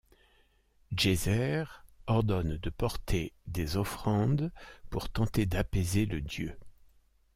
[0.91, 1.63] Djéser
[2.07, 4.51] ordonne de porter des offrandes
[4.89, 6.57] pour tenter d'apaiser le dieu.